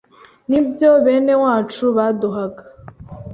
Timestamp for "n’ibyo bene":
0.49-1.33